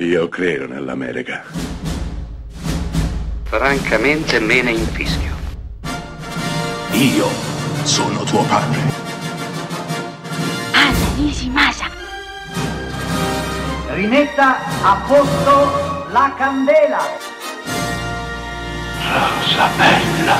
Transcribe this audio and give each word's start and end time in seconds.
Io 0.00 0.28
credo 0.28 0.68
nell'America. 0.68 1.42
Francamente 3.42 4.38
me 4.38 4.62
ne 4.62 4.70
infischio. 4.70 5.34
Io 6.92 7.26
sono 7.82 8.22
tuo 8.22 8.44
padre. 8.44 8.78
Anna 10.72 11.14
Nishimasa. 11.16 11.86
Rimetta 13.88 14.58
a 14.84 15.04
posto 15.04 16.12
la 16.12 16.32
candela. 16.38 17.00
Rosa 19.02 19.68
bella. 19.76 20.36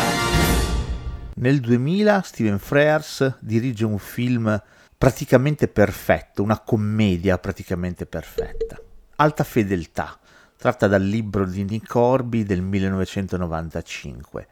Nel 1.35 1.59
2000 1.59 2.23
Steven 2.23 2.59
Frears 2.61 3.39
dirige 3.41 3.85
un 3.85 3.99
film 3.99 4.63
praticamente 4.97 5.67
perfetto, 5.67 6.45
una 6.45 6.61
commedia 6.61 7.39
praticamente 7.39 8.07
perfetta. 8.07 8.81
Alta 9.21 9.43
fedeltà, 9.43 10.17
tratta 10.57 10.87
dal 10.87 11.03
libro 11.03 11.45
di 11.45 11.65
Nick 11.65 11.93
Horby 11.93 12.45
del 12.45 12.63
1995. 12.63 14.47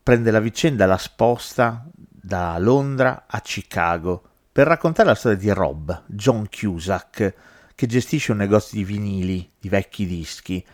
Prende 0.00 0.30
la 0.30 0.38
vicenda, 0.38 0.86
la 0.86 0.96
sposta 0.96 1.84
da 1.92 2.56
Londra 2.60 3.24
a 3.26 3.40
Chicago 3.40 4.22
per 4.52 4.68
raccontare 4.68 5.08
la 5.08 5.16
storia 5.16 5.38
di 5.38 5.50
Rob, 5.50 6.04
John 6.06 6.48
Cusack, 6.48 7.34
che 7.74 7.86
gestisce 7.88 8.30
un 8.30 8.38
negozio 8.38 8.78
di 8.78 8.84
vinili, 8.84 9.50
di 9.58 9.68
vecchi 9.68 10.06
dischi, 10.06 10.64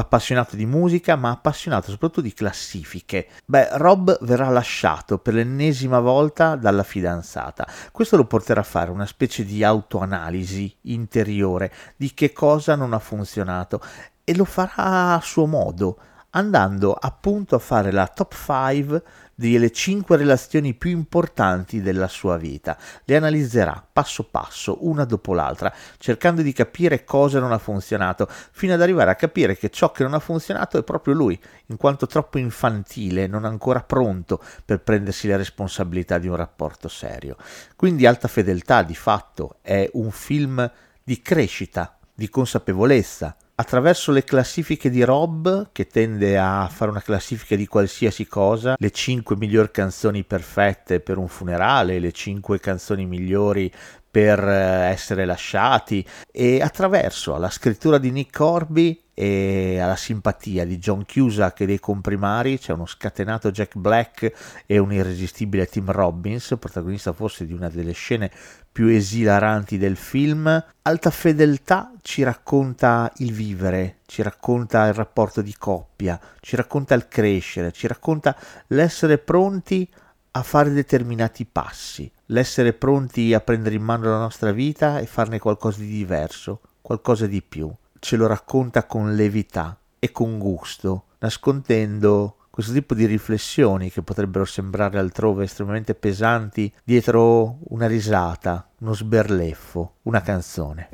appassionato 0.00 0.56
di 0.56 0.66
musica, 0.66 1.16
ma 1.16 1.30
appassionato 1.30 1.90
soprattutto 1.90 2.20
di 2.20 2.32
classifiche. 2.32 3.28
Beh, 3.44 3.76
Rob 3.78 4.18
verrà 4.22 4.48
lasciato 4.48 5.18
per 5.18 5.34
l'ennesima 5.34 6.00
volta 6.00 6.56
dalla 6.56 6.82
fidanzata. 6.82 7.66
Questo 7.92 8.16
lo 8.16 8.26
porterà 8.26 8.60
a 8.60 8.64
fare 8.64 8.90
una 8.90 9.06
specie 9.06 9.44
di 9.44 9.62
autoanalisi 9.62 10.76
interiore 10.82 11.72
di 11.96 12.12
che 12.14 12.32
cosa 12.32 12.74
non 12.74 12.92
ha 12.92 12.98
funzionato 12.98 13.80
e 14.24 14.34
lo 14.34 14.44
farà 14.44 15.14
a 15.14 15.20
suo 15.22 15.46
modo, 15.46 15.98
andando 16.36 16.92
appunto 16.92 17.54
a 17.56 17.58
fare 17.58 17.90
la 17.90 18.06
top 18.06 18.34
5 18.34 19.02
delle 19.36 19.72
cinque 19.72 20.16
relazioni 20.16 20.74
più 20.74 20.90
importanti 20.90 21.80
della 21.80 22.06
sua 22.06 22.36
vita. 22.36 22.78
Le 23.04 23.16
analizzerà 23.16 23.84
passo 23.92 24.24
passo, 24.24 24.86
una 24.86 25.04
dopo 25.04 25.34
l'altra, 25.34 25.72
cercando 25.98 26.42
di 26.42 26.52
capire 26.52 27.04
cosa 27.04 27.40
non 27.40 27.52
ha 27.52 27.58
funzionato, 27.58 28.28
fino 28.52 28.74
ad 28.74 28.82
arrivare 28.82 29.10
a 29.10 29.16
capire 29.16 29.56
che 29.56 29.70
ciò 29.70 29.90
che 29.90 30.04
non 30.04 30.14
ha 30.14 30.20
funzionato 30.20 30.78
è 30.78 30.84
proprio 30.84 31.14
lui, 31.14 31.40
in 31.66 31.76
quanto 31.76 32.06
troppo 32.06 32.38
infantile, 32.38 33.26
non 33.26 33.44
ancora 33.44 33.82
pronto 33.82 34.40
per 34.64 34.80
prendersi 34.82 35.26
la 35.26 35.36
responsabilità 35.36 36.18
di 36.18 36.28
un 36.28 36.36
rapporto 36.36 36.88
serio. 36.88 37.36
Quindi 37.76 38.06
Alta 38.06 38.28
Fedeltà 38.28 38.82
di 38.82 38.94
fatto 38.94 39.56
è 39.62 39.88
un 39.94 40.10
film 40.10 40.70
di 41.02 41.20
crescita, 41.20 41.98
di 42.14 42.28
consapevolezza, 42.28 43.36
attraverso 43.56 44.10
le 44.10 44.24
classifiche 44.24 44.90
di 44.90 45.02
Rob, 45.04 45.68
che 45.72 45.86
tende 45.86 46.38
a 46.38 46.68
fare 46.68 46.90
una 46.90 47.02
classifica 47.02 47.56
di 47.56 47.66
qualsiasi 47.66 48.26
cosa, 48.26 48.74
le 48.78 48.90
5 48.90 49.36
migliori 49.36 49.70
canzoni 49.70 50.24
perfette 50.24 51.00
per 51.00 51.18
un 51.18 51.28
funerale, 51.28 51.98
le 51.98 52.12
5 52.12 52.58
canzoni 52.58 53.06
migliori 53.06 53.70
per 54.10 54.38
eh, 54.38 54.90
essere 54.90 55.24
lasciati 55.24 56.06
e 56.30 56.60
attraverso 56.60 57.36
la 57.36 57.50
scrittura 57.50 57.98
di 57.98 58.10
Nick 58.10 58.36
Corby 58.36 59.03
e 59.14 59.78
alla 59.78 59.94
simpatia 59.94 60.66
di 60.66 60.78
John 60.78 61.04
Cusack 61.06 61.60
e 61.60 61.66
dei 61.66 61.78
comprimari 61.78 62.58
c'è 62.58 62.72
uno 62.72 62.84
scatenato 62.84 63.52
Jack 63.52 63.76
Black 63.76 64.64
e 64.66 64.78
un 64.78 64.92
irresistibile 64.92 65.66
Tim 65.66 65.90
Robbins, 65.90 66.56
protagonista 66.58 67.12
forse 67.12 67.46
di 67.46 67.52
una 67.52 67.68
delle 67.68 67.92
scene 67.92 68.30
più 68.70 68.88
esilaranti 68.88 69.78
del 69.78 69.96
film. 69.96 70.64
Alta 70.82 71.10
fedeltà 71.10 71.92
ci 72.02 72.24
racconta 72.24 73.10
il 73.18 73.32
vivere, 73.32 73.98
ci 74.06 74.20
racconta 74.22 74.86
il 74.88 74.94
rapporto 74.94 75.42
di 75.42 75.54
coppia, 75.56 76.20
ci 76.40 76.56
racconta 76.56 76.94
il 76.94 77.06
crescere, 77.06 77.70
ci 77.70 77.86
racconta 77.86 78.36
l'essere 78.68 79.18
pronti 79.18 79.88
a 80.32 80.42
fare 80.42 80.70
determinati 80.70 81.44
passi, 81.44 82.10
l'essere 82.26 82.72
pronti 82.72 83.32
a 83.32 83.40
prendere 83.40 83.76
in 83.76 83.82
mano 83.82 84.10
la 84.10 84.18
nostra 84.18 84.50
vita 84.50 84.98
e 84.98 85.06
farne 85.06 85.38
qualcosa 85.38 85.78
di 85.78 85.86
diverso, 85.86 86.60
qualcosa 86.82 87.28
di 87.28 87.40
più 87.40 87.72
ce 88.04 88.16
lo 88.16 88.26
racconta 88.26 88.84
con 88.84 89.14
levità 89.14 89.78
e 89.98 90.12
con 90.12 90.38
gusto, 90.38 91.04
nascondendo 91.20 92.36
questo 92.50 92.74
tipo 92.74 92.92
di 92.92 93.06
riflessioni 93.06 93.90
che 93.90 94.02
potrebbero 94.02 94.44
sembrare 94.44 94.98
altrove 94.98 95.44
estremamente 95.44 95.94
pesanti 95.94 96.70
dietro 96.84 97.60
una 97.68 97.86
risata, 97.86 98.68
uno 98.80 98.92
sberleffo, 98.92 99.94
una 100.02 100.20
canzone. 100.20 100.88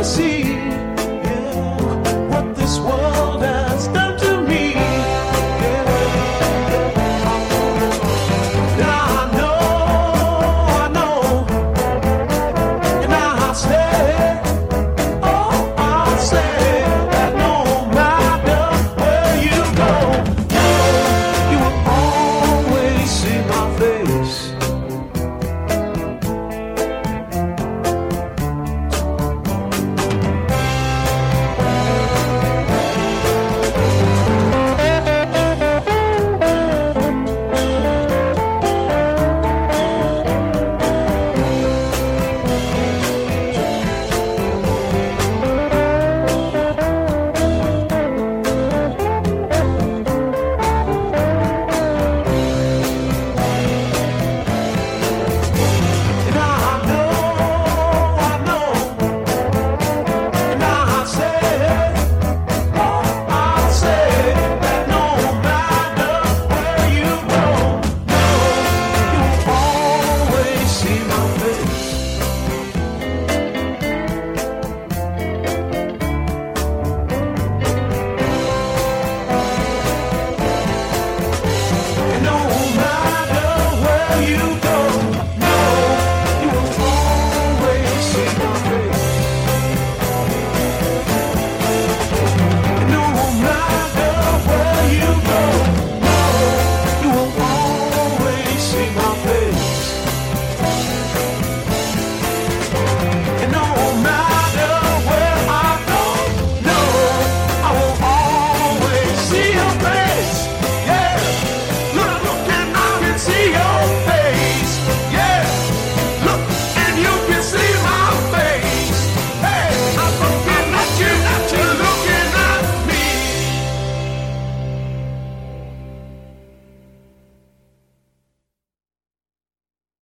see 0.04 0.55